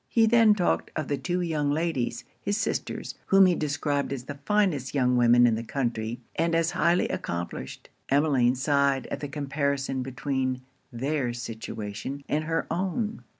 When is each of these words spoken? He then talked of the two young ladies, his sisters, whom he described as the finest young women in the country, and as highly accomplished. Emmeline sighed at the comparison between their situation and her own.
He 0.09 0.25
then 0.25 0.55
talked 0.55 0.89
of 0.95 1.09
the 1.09 1.17
two 1.19 1.41
young 1.41 1.69
ladies, 1.69 2.23
his 2.41 2.57
sisters, 2.57 3.13
whom 3.27 3.45
he 3.45 3.53
described 3.53 4.11
as 4.11 4.23
the 4.23 4.39
finest 4.47 4.95
young 4.95 5.15
women 5.15 5.45
in 5.45 5.53
the 5.53 5.61
country, 5.63 6.19
and 6.35 6.55
as 6.55 6.71
highly 6.71 7.07
accomplished. 7.09 7.87
Emmeline 8.09 8.55
sighed 8.55 9.05
at 9.11 9.19
the 9.19 9.27
comparison 9.27 10.01
between 10.01 10.63
their 10.91 11.33
situation 11.33 12.23
and 12.27 12.45
her 12.45 12.65
own. 12.71 13.21